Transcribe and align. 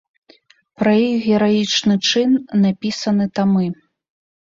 Пра 0.81 0.93
іх 1.09 1.13
гераічны 1.27 1.99
чын 2.09 2.35
напісаны 2.67 3.25
тамы. 3.41 3.67